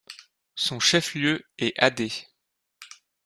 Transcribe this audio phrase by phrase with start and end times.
[0.55, 2.11] Son chef-lieu est Adé.